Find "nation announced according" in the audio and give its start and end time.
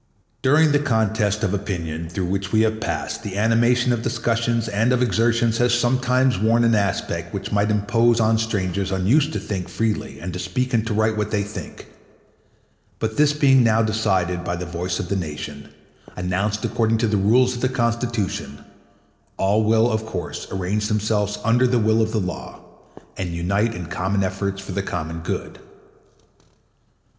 15.15-16.97